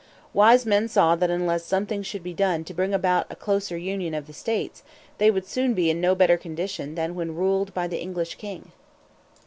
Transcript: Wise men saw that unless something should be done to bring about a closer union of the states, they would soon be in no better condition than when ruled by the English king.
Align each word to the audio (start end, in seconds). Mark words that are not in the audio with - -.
Wise 0.33 0.65
men 0.65 0.87
saw 0.87 1.15
that 1.15 1.29
unless 1.29 1.63
something 1.63 2.01
should 2.01 2.23
be 2.23 2.33
done 2.33 2.63
to 2.63 2.73
bring 2.73 2.91
about 2.91 3.27
a 3.29 3.35
closer 3.35 3.77
union 3.77 4.15
of 4.15 4.25
the 4.25 4.33
states, 4.33 4.81
they 5.19 5.29
would 5.29 5.45
soon 5.45 5.75
be 5.75 5.91
in 5.91 6.01
no 6.01 6.15
better 6.15 6.37
condition 6.37 6.95
than 6.95 7.13
when 7.13 7.35
ruled 7.35 7.71
by 7.75 7.85
the 7.87 8.01
English 8.01 8.33
king. 8.33 8.71